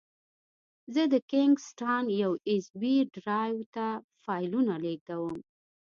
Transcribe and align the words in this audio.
زه 0.93 1.03
د 1.13 1.15
کینګ 1.31 1.55
سټان 1.67 2.05
یو 2.23 2.33
ایس 2.49 2.65
بي 2.79 2.95
ډرایو 3.15 3.59
نه 3.75 3.87
فایلونه 4.23 4.73
لېږدوم. 4.83 5.37